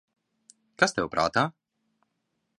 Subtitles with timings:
[0.83, 1.45] Kas tev prātā?